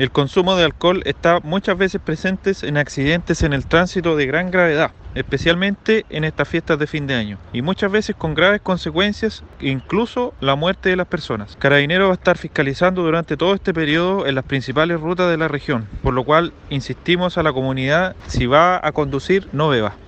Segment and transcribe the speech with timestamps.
[0.00, 4.50] El consumo de alcohol está muchas veces presente en accidentes en el tránsito de gran
[4.50, 9.44] gravedad, especialmente en estas fiestas de fin de año, y muchas veces con graves consecuencias,
[9.60, 11.54] incluso la muerte de las personas.
[11.58, 15.48] Carabinero va a estar fiscalizando durante todo este periodo en las principales rutas de la
[15.48, 19.96] región, por lo cual insistimos a la comunidad, si va a conducir, no beba.